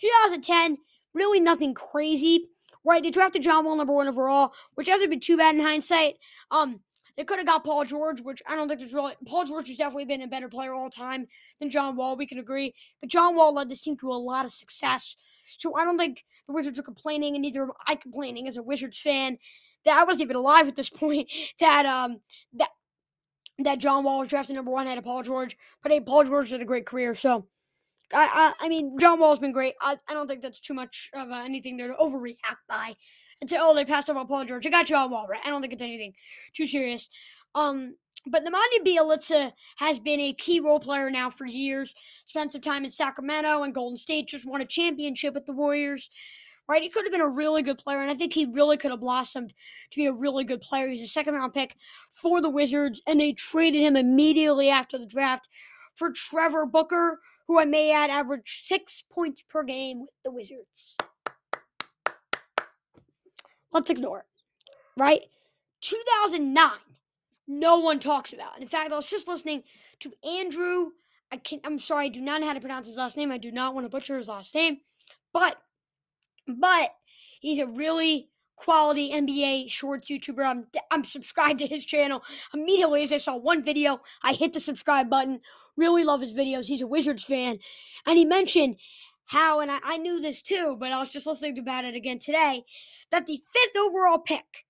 2010, 0.00 0.78
really 1.14 1.40
nothing 1.40 1.74
crazy, 1.74 2.46
right? 2.84 3.02
They 3.02 3.10
drafted 3.10 3.42
John 3.42 3.64
Wall 3.64 3.76
number 3.76 3.92
one 3.92 4.08
overall, 4.08 4.52
which 4.74 4.88
hasn't 4.88 5.10
been 5.10 5.20
too 5.20 5.36
bad 5.36 5.56
in 5.56 5.60
hindsight. 5.60 6.14
Um, 6.50 6.80
they 7.18 7.24
could 7.24 7.38
have 7.38 7.46
got 7.48 7.64
Paul 7.64 7.84
George, 7.84 8.20
which 8.20 8.40
I 8.46 8.54
don't 8.54 8.68
think 8.68 8.78
there's 8.78 8.94
really. 8.94 9.14
Paul 9.26 9.44
George 9.44 9.66
has 9.66 9.76
definitely 9.76 10.04
been 10.04 10.22
a 10.22 10.28
better 10.28 10.48
player 10.48 10.72
all 10.72 10.88
time 10.88 11.26
than 11.58 11.68
John 11.68 11.96
Wall. 11.96 12.16
We 12.16 12.28
can 12.28 12.38
agree. 12.38 12.72
But 13.00 13.10
John 13.10 13.34
Wall 13.34 13.52
led 13.52 13.68
this 13.68 13.80
team 13.80 13.96
to 13.98 14.12
a 14.12 14.14
lot 14.14 14.44
of 14.44 14.52
success. 14.52 15.16
So 15.58 15.74
I 15.74 15.84
don't 15.84 15.98
think 15.98 16.24
the 16.46 16.52
Wizards 16.52 16.78
are 16.78 16.84
complaining, 16.84 17.34
and 17.34 17.42
neither 17.42 17.64
am 17.64 17.72
I 17.88 17.96
complaining 17.96 18.46
as 18.46 18.56
a 18.56 18.62
Wizards 18.62 19.00
fan 19.00 19.36
that 19.84 19.98
I 19.98 20.04
wasn't 20.04 20.22
even 20.22 20.36
alive 20.36 20.68
at 20.68 20.76
this 20.76 20.90
point. 20.90 21.28
That 21.58 21.86
um 21.86 22.20
that 22.54 22.70
that 23.58 23.80
John 23.80 24.04
Wall 24.04 24.20
was 24.20 24.28
drafted 24.28 24.54
number 24.54 24.70
one 24.70 24.86
ahead 24.86 24.98
of 24.98 25.04
Paul 25.04 25.24
George. 25.24 25.56
But 25.82 25.90
hey, 25.90 26.00
Paul 26.00 26.22
George 26.22 26.52
had 26.52 26.62
a 26.62 26.64
great 26.64 26.86
career, 26.86 27.16
so 27.16 27.48
I 28.14 28.54
I, 28.60 28.66
I 28.66 28.68
mean 28.68 28.96
John 29.00 29.18
Wall's 29.18 29.40
been 29.40 29.50
great. 29.50 29.74
I, 29.80 29.96
I 30.08 30.14
don't 30.14 30.28
think 30.28 30.40
that's 30.40 30.60
too 30.60 30.74
much 30.74 31.10
of 31.14 31.30
uh, 31.30 31.34
anything 31.34 31.78
to 31.78 31.96
overreact 32.00 32.62
by 32.68 32.94
and 33.40 33.48
say, 33.48 33.56
oh, 33.60 33.74
they 33.74 33.84
passed 33.84 34.10
up 34.10 34.16
on 34.16 34.26
Paul 34.26 34.44
George. 34.44 34.66
I 34.66 34.70
got 34.70 34.86
John 34.86 35.10
Wall, 35.10 35.26
right? 35.28 35.40
I 35.44 35.50
don't 35.50 35.60
think 35.60 35.72
it's 35.72 35.82
anything 35.82 36.14
too 36.54 36.66
serious. 36.66 37.08
Um, 37.54 37.94
but 38.26 38.44
Nemanja 38.44 38.84
Bjelica 38.84 39.52
has 39.76 39.98
been 39.98 40.20
a 40.20 40.32
key 40.32 40.60
role 40.60 40.80
player 40.80 41.10
now 41.10 41.30
for 41.30 41.46
years. 41.46 41.94
Spent 42.24 42.52
some 42.52 42.60
time 42.60 42.84
in 42.84 42.90
Sacramento 42.90 43.62
and 43.62 43.74
Golden 43.74 43.96
State, 43.96 44.28
just 44.28 44.46
won 44.46 44.60
a 44.60 44.66
championship 44.66 45.34
with 45.34 45.46
the 45.46 45.52
Warriors. 45.52 46.10
Right? 46.68 46.82
He 46.82 46.90
could 46.90 47.06
have 47.06 47.12
been 47.12 47.22
a 47.22 47.28
really 47.28 47.62
good 47.62 47.78
player, 47.78 48.02
and 48.02 48.10
I 48.10 48.14
think 48.14 48.34
he 48.34 48.44
really 48.44 48.76
could 48.76 48.90
have 48.90 49.00
blossomed 49.00 49.54
to 49.90 49.96
be 49.96 50.04
a 50.04 50.12
really 50.12 50.44
good 50.44 50.60
player. 50.60 50.88
He's 50.88 51.02
a 51.02 51.06
second 51.06 51.32
round 51.32 51.54
pick 51.54 51.74
for 52.12 52.42
the 52.42 52.50
Wizards, 52.50 53.00
and 53.06 53.18
they 53.18 53.32
traded 53.32 53.80
him 53.80 53.96
immediately 53.96 54.68
after 54.68 54.98
the 54.98 55.06
draft 55.06 55.48
for 55.94 56.10
Trevor 56.12 56.66
Booker, 56.66 57.20
who 57.46 57.58
I 57.58 57.64
may 57.64 57.90
add 57.90 58.10
averaged 58.10 58.66
six 58.66 59.02
points 59.10 59.42
per 59.48 59.62
game 59.62 60.00
with 60.00 60.10
the 60.22 60.30
Wizards. 60.30 60.96
Let's 63.72 63.90
ignore 63.90 64.20
it. 64.20 64.24
Right? 64.96 65.22
2009. 65.80 66.70
No 67.46 67.78
one 67.78 67.98
talks 67.98 68.32
about. 68.32 68.60
In 68.60 68.68
fact, 68.68 68.92
I 68.92 68.96
was 68.96 69.06
just 69.06 69.28
listening 69.28 69.62
to 70.00 70.12
Andrew. 70.26 70.90
I 71.32 71.36
can 71.36 71.60
I'm 71.64 71.78
sorry, 71.78 72.06
I 72.06 72.08
do 72.08 72.20
not 72.20 72.40
know 72.40 72.46
how 72.46 72.52
to 72.52 72.60
pronounce 72.60 72.86
his 72.86 72.96
last 72.96 73.16
name. 73.16 73.32
I 73.32 73.38
do 73.38 73.50
not 73.50 73.74
want 73.74 73.84
to 73.84 73.90
butcher 73.90 74.18
his 74.18 74.28
last 74.28 74.54
name. 74.54 74.78
But 75.32 75.56
but 76.46 76.90
he's 77.40 77.58
a 77.58 77.66
really 77.66 78.30
quality 78.56 79.12
NBA 79.12 79.70
shorts 79.70 80.10
YouTuber. 80.10 80.44
I'm 80.44 80.66
I'm 80.90 81.04
subscribed 81.04 81.60
to 81.60 81.66
his 81.66 81.84
channel 81.86 82.22
immediately 82.52 83.02
as 83.02 83.12
I 83.12 83.18
saw 83.18 83.36
one 83.36 83.64
video. 83.64 84.00
I 84.22 84.34
hit 84.34 84.52
the 84.52 84.60
subscribe 84.60 85.08
button. 85.08 85.40
Really 85.76 86.04
love 86.04 86.20
his 86.20 86.32
videos. 86.32 86.64
He's 86.64 86.82
a 86.82 86.86
Wizards 86.86 87.24
fan, 87.24 87.58
and 88.04 88.18
he 88.18 88.24
mentioned 88.24 88.76
how, 89.28 89.60
and 89.60 89.70
I, 89.70 89.78
I 89.84 89.96
knew 89.98 90.20
this 90.20 90.42
too, 90.42 90.76
but 90.80 90.90
I 90.90 90.98
was 90.98 91.10
just 91.10 91.26
listening 91.26 91.58
about 91.58 91.84
it 91.84 91.94
again 91.94 92.18
today, 92.18 92.64
that 93.10 93.26
the 93.26 93.40
fifth 93.52 93.76
overall 93.76 94.18
pick 94.18 94.64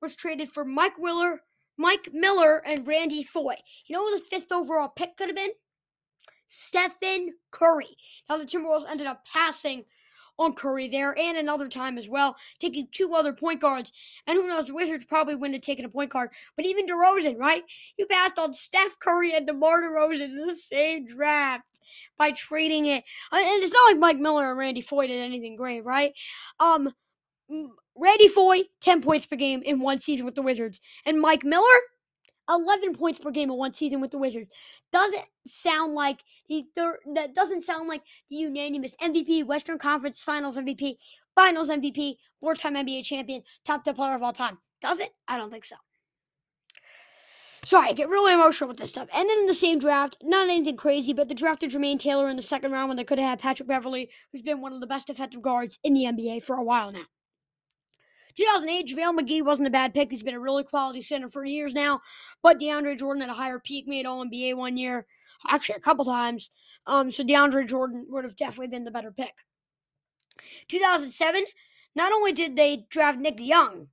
was 0.00 0.16
traded 0.16 0.50
for 0.50 0.64
Mike 0.64 0.98
Willer, 0.98 1.42
Mike 1.76 2.08
Miller, 2.12 2.66
and 2.66 2.86
Randy 2.86 3.22
Foye. 3.22 3.56
You 3.86 3.96
know 3.96 4.06
who 4.06 4.18
the 4.18 4.24
fifth 4.24 4.50
overall 4.50 4.88
pick 4.88 5.16
could 5.16 5.28
have 5.28 5.36
been? 5.36 5.50
Stephen 6.46 7.34
Curry. 7.50 7.96
Now 8.28 8.38
the 8.38 8.44
Timberwolves 8.44 8.90
ended 8.90 9.06
up 9.06 9.24
passing 9.30 9.84
on 10.40 10.54
Curry 10.54 10.88
there 10.88 11.16
and 11.16 11.36
another 11.36 11.68
time 11.68 11.98
as 11.98 12.08
well, 12.08 12.34
taking 12.58 12.88
two 12.90 13.14
other 13.14 13.32
point 13.32 13.60
guards. 13.60 13.92
And 14.26 14.36
who 14.36 14.48
knows, 14.48 14.68
the 14.68 14.74
Wizards 14.74 15.04
probably 15.04 15.34
wouldn't 15.34 15.54
have 15.54 15.62
taken 15.62 15.84
a 15.84 15.88
point 15.88 16.10
guard. 16.10 16.30
But 16.56 16.64
even 16.64 16.86
DeRozan, 16.86 17.38
right? 17.38 17.62
You 17.98 18.06
passed 18.06 18.38
on 18.38 18.54
Steph 18.54 18.98
Curry 18.98 19.34
and 19.34 19.46
DeMar 19.46 19.82
DeRozan 19.82 20.22
in 20.22 20.46
the 20.46 20.54
same 20.54 21.06
draft 21.06 21.64
by 22.18 22.30
trading 22.30 22.86
it. 22.86 23.04
Uh, 23.30 23.36
and 23.36 23.62
it's 23.62 23.72
not 23.72 23.90
like 23.90 23.98
Mike 23.98 24.18
Miller 24.18 24.48
and 24.48 24.58
Randy 24.58 24.80
Foye 24.80 25.06
did 25.06 25.22
anything 25.22 25.56
great, 25.56 25.84
right? 25.84 26.12
Um, 26.58 26.92
Randy 27.94 28.28
Foye, 28.28 28.62
10 28.80 29.02
points 29.02 29.26
per 29.26 29.36
game 29.36 29.62
in 29.64 29.80
one 29.80 30.00
season 30.00 30.24
with 30.24 30.34
the 30.34 30.42
Wizards. 30.42 30.80
And 31.04 31.20
Mike 31.20 31.44
Miller, 31.44 31.64
11 32.50 32.94
points 32.94 33.18
per 33.18 33.30
game 33.30 33.50
in 33.50 33.56
one 33.56 33.72
season 33.72 34.00
with 34.00 34.10
the 34.10 34.18
Wizards. 34.18 34.50
Doesn't 34.92 35.24
sound 35.46 35.94
like 35.94 36.24
the 36.48 36.64
that 37.14 37.34
doesn't 37.34 37.62
sound 37.62 37.88
like 37.88 38.02
the 38.28 38.36
unanimous 38.36 38.96
MVP, 38.96 39.44
Western 39.46 39.78
Conference 39.78 40.20
Finals 40.20 40.58
MVP, 40.58 40.96
Finals 41.34 41.70
MVP, 41.70 42.16
four-time 42.40 42.74
NBA 42.74 43.04
champion, 43.04 43.42
top 43.64 43.84
10 43.84 43.94
player 43.94 44.14
of 44.14 44.22
all 44.22 44.32
time. 44.32 44.58
Does 44.80 45.00
it? 45.00 45.10
I 45.28 45.38
don't 45.38 45.50
think 45.50 45.64
so. 45.64 45.76
Sorry, 47.64 47.88
I 47.88 47.92
get 47.92 48.08
really 48.08 48.32
emotional 48.32 48.68
with 48.68 48.78
this 48.78 48.88
stuff. 48.90 49.08
And 49.14 49.28
then 49.28 49.38
in 49.40 49.46
the 49.46 49.54
same 49.54 49.78
draft, 49.78 50.16
not 50.22 50.48
anything 50.48 50.76
crazy, 50.76 51.12
but 51.12 51.28
they 51.28 51.34
drafted 51.34 51.70
Jermaine 51.70 52.00
Taylor 52.00 52.28
in 52.28 52.36
the 52.36 52.42
second 52.42 52.72
round 52.72 52.88
when 52.88 52.96
they 52.96 53.04
could 53.04 53.18
have 53.18 53.28
had 53.28 53.38
Patrick 53.38 53.68
Beverley, 53.68 54.10
who's 54.32 54.42
been 54.42 54.62
one 54.62 54.72
of 54.72 54.80
the 54.80 54.86
best 54.86 55.08
defensive 55.08 55.42
guards 55.42 55.78
in 55.84 55.92
the 55.92 56.04
NBA 56.04 56.42
for 56.42 56.56
a 56.56 56.64
while 56.64 56.90
now. 56.90 57.04
2008, 58.40 58.88
JaVale 58.88 59.18
McGee 59.18 59.44
wasn't 59.44 59.68
a 59.68 59.70
bad 59.70 59.92
pick. 59.92 60.10
He's 60.10 60.22
been 60.22 60.34
a 60.34 60.40
really 60.40 60.64
quality 60.64 61.02
center 61.02 61.28
for 61.28 61.44
years 61.44 61.74
now. 61.74 62.00
But 62.42 62.58
DeAndre 62.58 62.98
Jordan 62.98 63.22
at 63.22 63.28
a 63.28 63.34
higher 63.34 63.58
peak 63.58 63.86
made 63.86 64.06
All 64.06 64.24
NBA 64.24 64.56
one 64.56 64.78
year, 64.78 65.06
actually 65.46 65.74
a 65.74 65.80
couple 65.80 66.06
times. 66.06 66.50
Um, 66.86 67.10
so 67.10 67.22
DeAndre 67.22 67.68
Jordan 67.68 68.06
would 68.08 68.24
have 68.24 68.36
definitely 68.36 68.68
been 68.68 68.84
the 68.84 68.90
better 68.90 69.12
pick. 69.12 69.34
2007, 70.68 71.44
not 71.94 72.12
only 72.12 72.32
did 72.32 72.56
they 72.56 72.86
draft 72.88 73.18
Nick 73.18 73.38
Young 73.38 73.88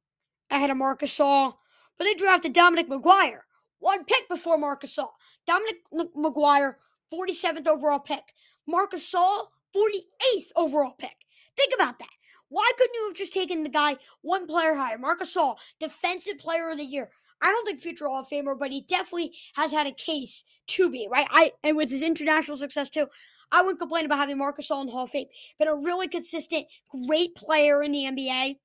ahead 0.49 0.69
of 0.69 0.77
Marcus 0.77 1.11
Gasol, 1.17 1.55
but 1.97 2.05
they 2.05 2.13
drafted 2.13 2.53
Dominic 2.53 2.87
McGuire, 2.87 3.41
one 3.79 4.05
pick 4.05 4.29
before 4.29 4.57
Marcus 4.57 4.95
Gasol. 4.95 5.09
Dominic 5.45 5.75
McGuire, 6.15 6.75
47th 7.13 7.67
overall 7.67 7.99
pick. 7.99 8.23
Marcus 8.65 9.13
Gasol, 9.13 9.47
48th 9.75 10.51
overall 10.55 10.95
pick. 10.97 11.17
Think 11.57 11.73
about 11.75 11.99
that. 11.99 12.07
Why 12.49 12.69
couldn't 12.77 12.93
you 12.93 13.07
have 13.07 13.17
just 13.17 13.33
taken 13.33 13.63
the 13.63 13.69
guy 13.69 13.97
one 14.21 14.47
player 14.47 14.73
higher? 14.73 14.97
Marcus 14.97 15.35
Gasol, 15.35 15.57
defensive 15.79 16.37
player 16.37 16.69
of 16.69 16.77
the 16.77 16.85
year. 16.85 17.09
I 17.41 17.51
don't 17.51 17.65
think 17.65 17.81
future 17.81 18.07
Hall 18.07 18.21
of 18.21 18.29
Famer, 18.29 18.57
but 18.57 18.71
he 18.71 18.81
definitely 18.81 19.33
has 19.55 19.71
had 19.71 19.85
a 19.85 19.91
case 19.91 20.43
to 20.67 20.89
be, 20.89 21.07
right? 21.09 21.27
I 21.29 21.51
and 21.63 21.77
with 21.77 21.89
his 21.89 22.01
international 22.01 22.57
success 22.57 22.89
too, 22.89 23.07
I 23.51 23.61
wouldn't 23.61 23.79
complain 23.79 24.05
about 24.05 24.17
having 24.17 24.37
Marcus 24.37 24.69
Gasol 24.69 24.81
in 24.81 24.87
the 24.87 24.93
Hall 24.93 25.03
of 25.03 25.11
Fame. 25.11 25.27
Been 25.59 25.67
a 25.67 25.75
really 25.75 26.07
consistent, 26.07 26.65
great 27.07 27.35
player 27.35 27.83
in 27.83 27.91
the 27.91 28.05
NBA 28.05 28.57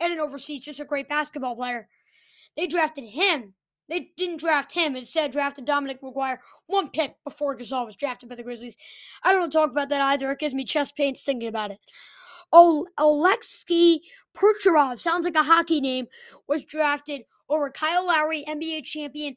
and 0.00 0.12
an 0.12 0.20
overseas, 0.20 0.64
just 0.64 0.80
a 0.80 0.84
great 0.84 1.08
basketball 1.08 1.56
player. 1.56 1.88
They 2.56 2.66
drafted 2.66 3.04
him. 3.04 3.54
They 3.88 4.12
didn't 4.16 4.40
draft 4.40 4.72
him. 4.72 4.96
Instead, 4.96 5.32
drafted 5.32 5.66
Dominic 5.66 6.00
McGuire 6.00 6.38
one 6.66 6.88
pick 6.88 7.16
before 7.24 7.56
Gasol 7.56 7.84
was 7.84 7.96
drafted 7.96 8.28
by 8.28 8.34
the 8.34 8.42
Grizzlies. 8.42 8.76
I 9.22 9.32
don't 9.32 9.40
want 9.40 9.52
to 9.52 9.58
talk 9.58 9.70
about 9.70 9.90
that 9.90 10.00
either. 10.00 10.30
It 10.30 10.38
gives 10.38 10.54
me 10.54 10.64
chest 10.64 10.96
pains 10.96 11.22
thinking 11.22 11.48
about 11.48 11.72
it. 11.72 11.78
Ol- 12.54 12.86
Oleksiy 12.98 13.98
Pecherov, 14.32 15.00
sounds 15.00 15.24
like 15.24 15.34
a 15.34 15.42
hockey 15.42 15.80
name, 15.80 16.06
was 16.46 16.64
drafted 16.64 17.22
over 17.48 17.68
Kyle 17.68 18.06
Lowry, 18.06 18.44
NBA 18.46 18.84
champion. 18.84 19.36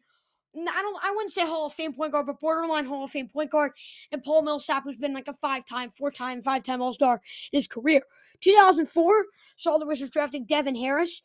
I 0.56 0.82
don't. 0.82 1.04
I 1.04 1.12
wouldn't 1.12 1.34
say 1.34 1.42
Hall 1.42 1.66
of 1.66 1.74
Fame 1.74 1.94
point 1.94 2.12
guard, 2.12 2.28
but 2.28 2.40
borderline 2.40 2.86
Hall 2.86 3.04
of 3.04 3.12
Fame 3.12 3.28
point 3.28 3.52
guard, 3.52 3.72
and 4.12 4.24
Paul 4.24 4.44
Millsap, 4.44 4.84
who's 4.84 4.98
been 4.98 5.14
like 5.14 5.28
a 5.28 5.34
five-time, 5.34 5.92
four-time, 5.98 6.42
five-time 6.42 6.82
All-Star 6.82 7.22
in 7.52 7.58
his 7.58 7.68
career. 7.68 8.02
2004 8.42 9.26
saw 9.56 9.78
the 9.78 9.86
Wizards 9.86 10.12
drafting 10.12 10.46
Devin 10.46 10.76
Harris. 10.76 11.22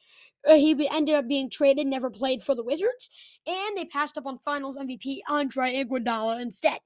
Uh, 0.49 0.55
he 0.55 0.89
ended 0.91 1.15
up 1.15 1.29
being 1.29 1.49
traded, 1.49 1.87
never 1.87 2.11
played 2.11 2.43
for 2.43 2.55
the 2.55 2.65
Wizards, 2.65 3.11
and 3.47 3.77
they 3.77 3.85
passed 3.85 4.19
up 4.19 4.27
on 4.27 4.39
Finals 4.45 4.77
MVP 4.77 5.21
Andre 5.29 5.85
Iguodala 5.85 6.41
instead. 6.41 6.81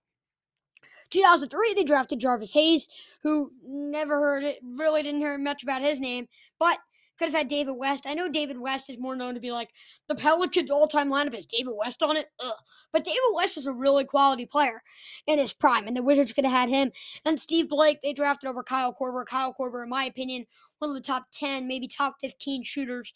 2003, 1.10 1.74
they 1.74 1.84
drafted 1.84 2.20
Jarvis 2.20 2.52
Hayes, 2.54 2.88
who 3.22 3.52
never 3.66 4.18
heard 4.18 4.44
it, 4.44 4.58
really 4.62 5.02
didn't 5.02 5.20
hear 5.20 5.38
much 5.38 5.62
about 5.62 5.82
his 5.82 6.00
name, 6.00 6.28
but 6.58 6.78
could 7.18 7.28
have 7.28 7.34
had 7.34 7.48
David 7.48 7.72
West. 7.72 8.06
I 8.06 8.14
know 8.14 8.28
David 8.28 8.60
West 8.60 8.90
is 8.90 8.98
more 8.98 9.16
known 9.16 9.34
to 9.34 9.40
be 9.40 9.50
like 9.50 9.70
the 10.06 10.14
Pelicans' 10.14 10.70
all-time 10.70 11.10
lineup 11.10 11.34
is 11.34 11.46
David 11.46 11.72
West 11.74 12.02
on 12.02 12.16
it. 12.16 12.26
Ugh. 12.40 12.54
But 12.92 13.04
David 13.04 13.18
West 13.34 13.56
was 13.56 13.66
a 13.66 13.72
really 13.72 14.04
quality 14.04 14.44
player 14.44 14.82
in 15.26 15.38
his 15.38 15.54
prime, 15.54 15.86
and 15.86 15.96
the 15.96 16.02
Wizards 16.02 16.32
could 16.32 16.44
have 16.44 16.52
had 16.52 16.68
him. 16.68 16.92
And 17.24 17.40
Steve 17.40 17.70
Blake, 17.70 18.02
they 18.02 18.12
drafted 18.12 18.50
over 18.50 18.62
Kyle 18.62 18.94
Korver. 18.94 19.24
Kyle 19.24 19.54
Korver, 19.58 19.82
in 19.82 19.88
my 19.88 20.04
opinion, 20.04 20.46
one 20.78 20.90
of 20.90 20.96
the 20.96 21.00
top 21.00 21.24
10, 21.32 21.66
maybe 21.66 21.88
top 21.88 22.16
15 22.20 22.62
shooters 22.64 23.14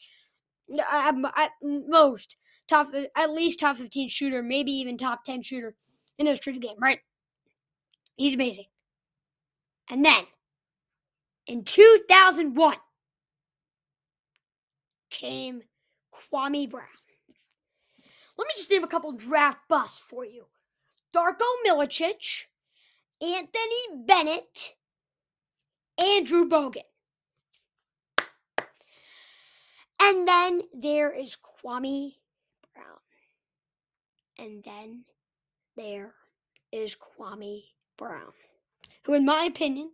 at, 0.91 1.15
most 1.63 2.37
top, 2.69 2.89
at 3.17 3.31
least 3.31 3.61
top 3.61 3.77
15 3.77 4.09
shooter, 4.09 4.43
maybe 4.43 4.73
even 4.73 4.97
top 4.97 5.25
10 5.25 5.43
shooter 5.43 5.75
in 6.19 6.27
of 6.27 6.41
the 6.41 6.53
game, 6.53 6.77
right? 6.79 7.01
He's 8.21 8.35
amazing. 8.35 8.67
And 9.89 10.05
then 10.05 10.25
in 11.47 11.65
2001 11.65 12.77
came 15.09 15.63
Kwame 16.13 16.69
Brown. 16.71 16.85
Let 18.37 18.47
me 18.47 18.53
just 18.59 18.71
name 18.71 18.85
a 18.85 18.89
couple 18.89 19.13
draft 19.13 19.61
busts 19.71 19.99
for 19.99 20.27
you 20.27 20.45
Darko 21.17 21.47
Milicic, 21.67 22.45
Anthony 23.23 24.05
Bennett, 24.07 24.75
Andrew 25.99 26.47
Bogut. 26.47 26.83
And 29.99 30.29
then 30.29 30.61
there 30.75 31.11
is 31.11 31.39
Kwame 31.39 32.17
Brown. 32.75 32.99
And 34.39 34.63
then 34.63 35.05
there 35.75 36.13
is 36.71 36.95
Kwame 36.97 37.63
Brown, 38.01 38.33
who, 39.05 39.13
in 39.13 39.27
my 39.27 39.45
opinion, 39.45 39.91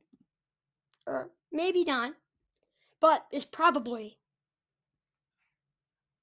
or 1.09 1.31
maybe 1.51 1.83
not, 1.83 2.13
but 3.01 3.27
is 3.33 3.45
probably 3.45 4.19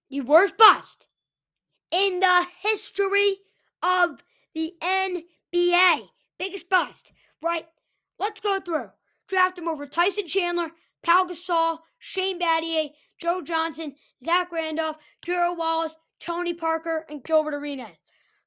the 0.10 0.22
worst 0.22 0.58
bust 0.58 1.08
in 1.92 2.22
the 2.22 2.48
history 2.62 3.40
of 3.82 4.24
the 4.56 4.74
NBA. 4.82 6.08
Biggest 6.40 6.70
bust, 6.70 7.12
right? 7.42 7.68
Let's 8.18 8.40
go 8.40 8.62
through. 8.62 8.92
Draft 9.28 9.60
him 9.60 9.68
over 9.68 9.86
Tyson 9.86 10.26
Chandler, 10.26 10.72
Pau 11.04 11.26
Gasol, 11.26 11.80
Shane 12.00 12.40
Battier, 12.40 12.92
Joe 13.20 13.42
Johnson, 13.42 13.96
Zach 14.24 14.54
Randolph, 14.54 14.98
Gerald 15.22 15.58
Wallace, 15.58 15.96
Tony 16.22 16.54
Parker, 16.54 17.06
and 17.10 17.24
Gilbert 17.26 17.54
Arenas. 17.54 18.03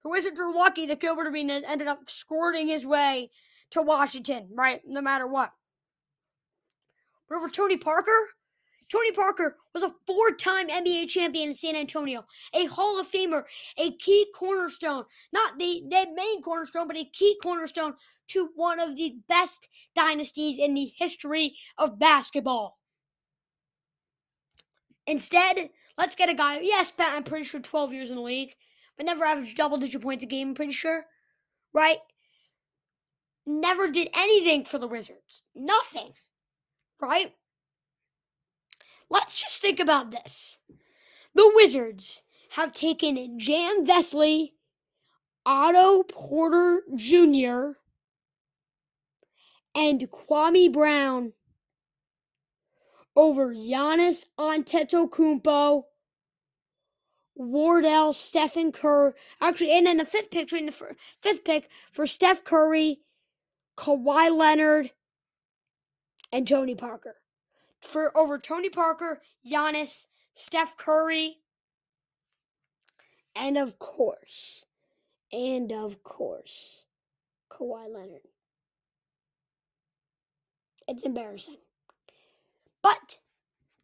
The 0.06 0.10
Wizards 0.10 0.36
Drew 0.36 0.54
lucky 0.54 0.86
that 0.86 1.00
Gilbert 1.00 1.26
Arenas 1.26 1.64
ended 1.66 1.88
up 1.88 2.08
squirting 2.08 2.68
his 2.68 2.86
way 2.86 3.32
to 3.72 3.82
Washington, 3.82 4.46
right? 4.54 4.80
No 4.86 5.02
matter 5.02 5.26
what. 5.26 5.50
But 7.28 7.38
over 7.38 7.48
Tony 7.48 7.76
Parker, 7.76 8.16
Tony 8.88 9.10
Parker 9.10 9.56
was 9.74 9.82
a 9.82 9.92
four 10.06 10.30
time 10.30 10.68
NBA 10.68 11.08
champion 11.08 11.48
in 11.48 11.54
San 11.54 11.74
Antonio, 11.74 12.24
a 12.54 12.66
Hall 12.66 13.00
of 13.00 13.10
Famer, 13.10 13.46
a 13.76 13.96
key 13.96 14.28
cornerstone, 14.32 15.06
not 15.32 15.58
the, 15.58 15.82
the 15.90 16.06
main 16.14 16.40
cornerstone, 16.40 16.86
but 16.86 16.96
a 16.96 17.10
key 17.12 17.36
cornerstone 17.42 17.94
to 18.28 18.50
one 18.54 18.78
of 18.78 18.94
the 18.94 19.16
best 19.28 19.68
dynasties 19.96 20.56
in 20.56 20.74
the 20.74 20.92
history 20.96 21.56
of 21.78 21.98
basketball. 21.98 22.78
Instead, 25.08 25.70
let's 25.98 26.14
get 26.14 26.28
a 26.28 26.34
guy, 26.34 26.60
yes, 26.60 26.92
I'm 26.96 27.24
pretty 27.24 27.44
sure 27.44 27.58
12 27.58 27.92
years 27.92 28.10
in 28.10 28.14
the 28.14 28.22
league, 28.22 28.54
but 28.96 29.06
never 29.06 29.24
averaged 29.24 29.56
double 29.56 29.78
digit 29.78 30.02
points 30.02 30.24
a 30.24 30.26
game, 30.26 30.48
I'm 30.48 30.54
pretty 30.54 30.72
sure. 30.72 31.04
Right? 31.72 31.98
Never 33.46 33.88
did 33.88 34.08
anything 34.16 34.64
for 34.64 34.78
the 34.78 34.88
Wizards. 34.88 35.44
Nothing. 35.54 36.12
Right? 37.00 37.34
Let's 39.08 39.40
just 39.40 39.62
think 39.62 39.78
about 39.78 40.10
this. 40.10 40.58
The 41.34 41.52
Wizards 41.54 42.22
have 42.50 42.72
taken 42.72 43.38
Jan 43.38 43.86
Vesely, 43.86 44.52
Otto 45.44 46.02
Porter 46.04 46.82
Jr., 46.94 47.72
and 49.74 50.00
Kwame 50.10 50.72
Brown 50.72 51.34
over 53.14 53.54
Giannis 53.54 54.24
Antetokounmpo, 54.38 55.84
Wardell, 57.36 58.12
Stephen 58.12 58.72
Curry. 58.72 59.12
Actually, 59.40 59.72
and 59.72 59.86
then 59.86 59.98
the 59.98 60.04
fifth 60.04 60.30
pick, 60.30 60.48
the 60.48 60.96
fifth 61.20 61.44
pick 61.44 61.68
for 61.92 62.06
Steph 62.06 62.42
Curry, 62.42 63.00
Kawhi 63.76 64.36
Leonard, 64.36 64.92
and 66.32 66.48
Tony 66.48 66.74
Parker. 66.74 67.16
For 67.82 68.16
over 68.16 68.38
Tony 68.38 68.70
Parker, 68.70 69.20
Giannis, 69.48 70.06
Steph 70.32 70.76
Curry, 70.76 71.36
and 73.34 73.58
of 73.58 73.78
course, 73.78 74.64
and 75.30 75.70
of 75.72 76.02
course, 76.02 76.86
Kawhi 77.50 77.92
Leonard. 77.92 78.22
It's 80.88 81.04
embarrassing. 81.04 81.58
But 82.82 83.18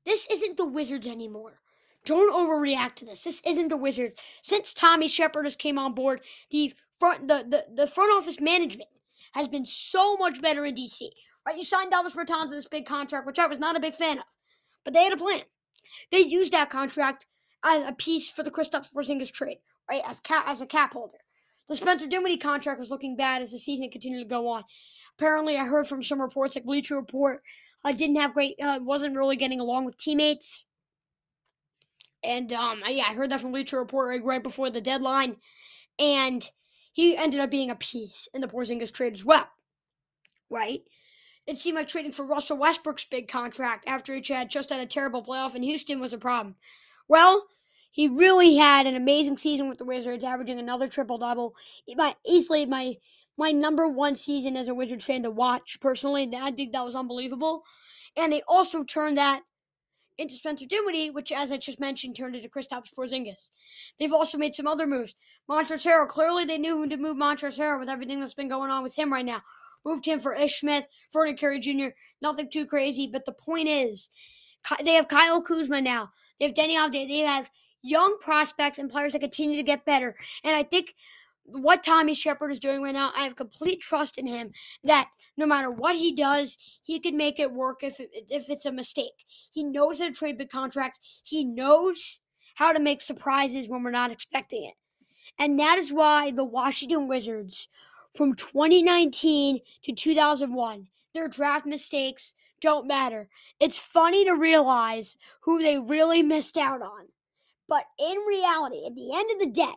this 0.05 0.27
isn't 0.31 0.57
the 0.57 0.65
Wizards 0.65 1.07
anymore. 1.07 1.62
Don't 2.05 2.35
overreact 2.35 2.95
to 2.97 3.05
this. 3.05 3.25
This 3.25 3.43
isn't 3.47 3.69
the 3.69 3.77
Wizards. 3.77 4.15
Since 4.43 4.75
Tommy 4.75 5.09
Sheppard 5.09 5.47
has 5.47 5.57
came 5.57 5.79
on 5.79 5.95
board, 5.95 6.21
the 6.51 6.75
front 6.99 7.29
the, 7.29 7.45
the, 7.49 7.65
the 7.75 7.87
front 7.87 8.13
office 8.13 8.41
management 8.41 8.91
has 9.35 9.49
been 9.49 9.65
so 9.65 10.17
much 10.17 10.43
better 10.43 10.65
in 10.65 10.75
DC. 10.75 11.09
Right? 11.47 11.57
You 11.57 11.65
signed 11.65 11.91
Davis 11.91 12.15
Bertans 12.15 12.49
to 12.49 12.55
this 12.55 12.69
big 12.69 12.87
contract, 12.87 13.27
which 13.27 13.39
I 13.39 13.47
was 13.47 13.59
not 13.59 13.77
a 13.77 13.81
big 13.81 13.95
fan 13.95 14.19
of. 14.19 14.25
But 14.85 14.95
they 14.95 15.05
had 15.05 15.13
a 15.13 15.17
plan. 15.17 15.43
They 16.11 16.21
used 16.21 16.53
that 16.53 16.71
contract 16.71 17.27
as 17.65 17.83
a 17.89 17.93
piece 17.93 18.29
for 18.29 18.43
the 18.43 18.51
Kristaps 18.51 18.93
Porzingis 18.93 19.33
trade, 19.33 19.59
right? 19.89 20.03
As 20.07 20.21
cap 20.21 20.45
as 20.47 20.61
a 20.61 20.67
cap 20.67 20.93
holder. 20.93 21.19
The 21.69 21.77
Spencer 21.77 22.07
Dinwiddie 22.07 22.39
contract 22.39 22.81
was 22.81 22.91
looking 22.91 23.17
bad 23.17 23.43
as 23.43 23.53
the 23.53 23.59
season 23.59 23.91
continued 23.91 24.25
to 24.25 24.29
go 24.29 24.49
on. 24.49 24.65
Apparently, 25.17 25.57
I 25.57 25.65
heard 25.65 25.87
from 25.87 26.03
some 26.03 26.21
reports, 26.21 26.57
like 26.57 26.65
Bleacher 26.65 26.97
Report, 26.97 27.43
I 27.85 27.91
uh, 27.91 27.93
didn't 27.93 28.17
have 28.17 28.35
great, 28.35 28.57
uh, 28.61 28.79
wasn't 28.83 29.17
really 29.17 29.37
getting 29.37 29.61
along 29.61 29.85
with 29.85 29.97
teammates. 29.97 30.65
And 32.25 32.53
um, 32.53 32.83
yeah, 32.87 33.07
I 33.09 33.15
heard 33.15 33.31
that 33.31 33.41
from 33.41 33.53
Bleacher 33.53 33.79
Report 33.79 34.09
right, 34.09 34.25
right 34.25 34.43
before 34.43 34.71
the 34.71 34.81
deadline, 34.81 35.37
and 35.99 36.49
he 36.93 37.17
ended 37.17 37.41
up 37.41 37.51
being 37.51 37.71
a 37.71 37.77
piece 37.77 38.29
in 38.33 38.41
the 38.41 38.49
Porzingis 38.49 38.93
trade 38.93 39.15
as 39.15 39.25
well, 39.25 39.49
right? 40.51 40.81
It 41.47 41.59
seemed 41.59 41.77
like 41.77 41.89
trading 41.89 42.13
for 42.13 42.25
Russell 42.25 42.59
Westbrook's 42.59 43.05
big 43.05 43.27
contract 43.27 43.89
after 43.89 44.15
he 44.15 44.33
had 44.33 44.51
just 44.51 44.71
had 44.71 44.81
a 44.81 44.87
terrible 44.87 45.25
playoff 45.25 45.57
in 45.57 45.63
Houston 45.65 45.99
was 45.99 46.13
a 46.13 46.19
problem. 46.19 46.55
Well, 47.09 47.49
he 47.91 48.09
really 48.09 48.57
had 48.57 48.87
an 48.87 48.95
amazing 48.95 49.37
season 49.39 49.69
with 49.69 49.79
the 49.79 49.85
Wizards, 49.85 50.25
averaging 50.25 50.59
another 50.59 50.87
triple 50.87 51.19
double. 51.19 51.55
Easily 52.25 52.67
my 52.67 52.97
my 53.37 53.51
number 53.51 53.89
one 53.89 54.15
season 54.15 54.57
as 54.57 54.69
a 54.69 54.75
Wizards 54.75 55.05
fan 55.05 55.25
to 55.25 55.31
watch 55.31 55.79
personally. 55.81 56.31
I 56.35 56.53
think 56.53 56.73
that 56.73 56.85
was 56.85 56.95
unbelievable, 56.95 57.65
and 58.17 58.33
they 58.33 58.43
also 58.47 58.85
turned 58.85 59.19
that 59.19 59.43
into 60.19 60.35
Spencer 60.35 60.67
Dinwiddie, 60.67 61.11
which, 61.11 61.33
as 61.33 61.53
I 61.53 61.57
just 61.57 61.81
mentioned, 61.81 62.17
turned 62.17 62.37
into 62.37 62.49
Kristaps 62.49 62.93
Porzingis. 62.97 63.51
They've 63.99 64.13
also 64.13 64.39
made 64.39 64.55
some 64.55 64.67
other 64.67 64.87
moves. 64.87 65.15
Montrezl 65.51 65.87
Harrell, 65.87 66.09
clearly 66.09 66.45
they 66.45 66.59
knew 66.59 66.77
who 66.77 66.89
to 66.89 66.97
move 66.97 67.17
Montrezl 67.17 67.59
Harrell 67.59 67.81
with 67.81 67.89
everything 67.89 68.21
that's 68.21 68.35
been 68.35 68.49
going 68.49 68.71
on 68.71 68.83
with 68.83 68.95
him 68.95 69.13
right 69.13 69.25
now. 69.25 69.43
Moved 69.85 70.07
him 70.07 70.21
for 70.21 70.35
Ish 70.35 70.61
Smith, 70.61 70.87
Vernon 71.13 71.37
Carey 71.37 71.59
Jr. 71.59 71.95
Nothing 72.21 72.49
too 72.51 72.67
crazy, 72.67 73.09
but 73.13 73.25
the 73.25 73.33
point 73.33 73.69
is, 73.69 74.11
they 74.85 74.93
have 74.93 75.09
Kyle 75.09 75.43
Kuzma 75.43 75.81
now. 75.81 76.11
They 76.39 76.47
have 76.47 76.55
Deni 76.55 76.77
Avdija. 76.77 77.09
They 77.09 77.19
have 77.19 77.51
young 77.83 78.17
prospects 78.21 78.79
and 78.79 78.91
players 78.91 79.13
that 79.13 79.21
continue 79.21 79.57
to 79.57 79.63
get 79.63 79.85
better. 79.85 80.15
And 80.45 80.55
I 80.55 80.63
think 80.63 80.95
what 81.45 81.83
Tommy 81.83 82.15
Sheppard 82.15 82.53
is 82.53 82.59
doing 82.59 82.83
right 82.83 82.95
now, 82.95 83.13
I 83.17 83.23
have 83.23 83.37
complete 83.37 83.81
trust 83.81 84.19
in 84.19 84.27
him 84.27 84.53
that 84.85 85.09
no 85.37 85.47
matter 85.47 85.71
what 85.71 85.97
he 85.97 86.15
does, 86.15 86.57
he 86.83 87.01
can 87.01 87.17
make 87.17 87.39
it 87.39 87.53
work 87.53 87.83
if 87.83 88.01
it, 88.01 88.11
if 88.29 88.49
it's 88.49 88.67
a 88.67 88.73
mistake. 88.73 89.25
He 89.53 89.65
knows 89.65 90.01
how 90.01 90.07
to 90.07 90.13
trade 90.13 90.39
big 90.39 90.51
contracts. 90.51 91.01
He 91.25 91.45
knows 91.45 92.21
how 92.55 92.73
to 92.73 92.81
make 92.81 93.01
surprises 93.01 93.69
when 93.69 93.83
we're 93.83 93.91
not 93.91 94.13
expecting 94.13 94.65
it. 94.65 94.75
And 95.39 95.59
that 95.59 95.79
is 95.79 95.93
why 95.93 96.31
the 96.31 96.45
Washington 96.45 97.09
Wizards 97.09 97.69
from 98.15 98.35
2019 98.35 99.61
to 99.83 99.93
2001. 99.93 100.87
Their 101.15 101.29
draft 101.29 101.67
mistakes 101.67 102.35
don't 102.61 102.87
matter. 102.87 103.29
It's 103.59 103.79
funny 103.79 104.25
to 104.25 104.33
realize 104.33 105.19
who 105.41 105.59
they 105.59 105.79
really 105.79 106.23
missed 106.23 106.57
out 106.57 106.83
on. 106.83 107.07
But 107.69 107.85
in 107.99 108.17
reality, 108.29 108.87
at 108.87 108.95
the 108.95 109.15
end 109.15 109.31
of 109.33 109.39
the 109.41 109.47
day, 109.47 109.75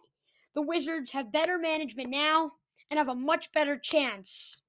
the 0.56 0.62
Wizards 0.62 1.12
have 1.12 1.32
better 1.32 1.58
management 1.58 2.10
now 2.10 2.54
and 2.90 2.98
have 2.98 3.10
a 3.10 3.16
much 3.16 3.52
better 3.52 3.78
chance, 3.78 4.62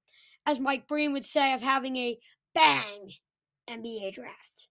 as 0.45 0.59
Mike 0.59 0.87
Breen 0.87 1.13
would 1.13 1.25
say, 1.25 1.53
of 1.53 1.61
having 1.61 1.95
a 1.95 2.19
bang 2.53 3.13
NBA 3.69 4.13
draft. 4.13 4.67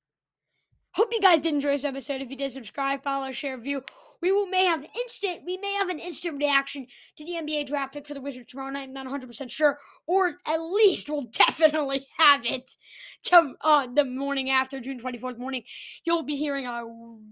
Hope 0.97 1.13
you 1.13 1.21
guys 1.21 1.43
did 1.43 1.53
enjoy 1.53 1.73
this 1.73 1.85
episode. 1.85 2.23
If 2.23 2.31
you 2.31 2.39
did, 2.39 2.51
subscribe, 2.51 3.03
follow, 3.03 3.31
share, 3.31 3.59
view. 3.59 3.83
We 4.23 4.33
will 4.33 4.47
may 4.47 4.65
have 4.65 4.83
instant. 4.99 5.43
We 5.45 5.59
may 5.59 5.75
have 5.75 5.91
an 5.91 5.99
instant 5.99 6.39
reaction 6.39 6.87
to 7.17 7.23
the 7.23 7.33
NBA 7.33 7.67
draft 7.67 7.93
pick 7.93 8.07
for 8.07 8.15
the 8.15 8.21
Wizards 8.23 8.47
tomorrow 8.47 8.71
night. 8.71 8.85
I'm 8.85 8.95
not 8.95 9.05
100 9.05 9.27
percent 9.27 9.53
sure, 9.53 9.79
or 10.07 10.39
at 10.47 10.57
least 10.57 11.11
we'll 11.11 11.21
definitely 11.33 12.07
have 12.17 12.47
it 12.47 12.77
to 13.25 13.53
uh, 13.61 13.89
the 13.95 14.07
morning 14.07 14.49
after 14.49 14.81
June 14.81 14.99
24th 14.99 15.37
morning. 15.37 15.65
You'll 16.07 16.23
be 16.23 16.35
hearing 16.35 16.65
a 16.65 16.83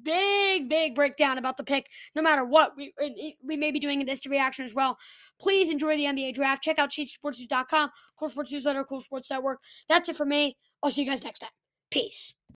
big, 0.02 0.68
big 0.68 0.94
breakdown 0.94 1.38
about 1.38 1.56
the 1.56 1.64
pick. 1.64 1.88
No 2.14 2.20
matter 2.20 2.44
what, 2.44 2.76
we 2.76 2.92
we 3.42 3.56
may 3.56 3.70
be 3.70 3.80
doing 3.80 4.02
an 4.02 4.08
instant 4.08 4.30
reaction 4.30 4.66
as 4.66 4.74
well. 4.74 4.98
Please 5.40 5.70
enjoy 5.70 5.96
the 5.96 6.04
NBA 6.04 6.34
draft. 6.34 6.62
Check 6.62 6.78
out 6.78 6.90
CheesySportsNews.com, 6.90 7.90
Cool 8.18 8.28
Sports 8.28 8.52
Newsletter, 8.52 8.84
Cool 8.84 9.00
Sports 9.00 9.30
Network. 9.30 9.60
That's 9.88 10.10
it 10.10 10.16
for 10.16 10.26
me. 10.26 10.58
I'll 10.82 10.90
see 10.90 11.02
you 11.02 11.08
guys 11.08 11.24
next 11.24 11.38
time. 11.38 11.50
Peace. 11.90 12.34